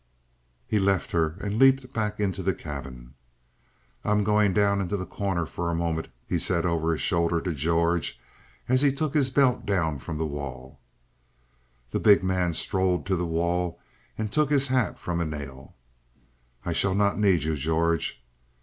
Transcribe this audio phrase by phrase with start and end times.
[0.65, 3.13] He left her and leaped back into the cabin.
[4.03, 7.39] "I am going down into The Corner for a moment," he said over his shoulder
[7.41, 8.19] to George,
[8.67, 10.79] as he took his belt down from the wall.
[11.91, 13.79] The big man strode to the wall
[14.17, 15.75] and took his hat from a nail.
[16.65, 18.23] "I shall not need you, George."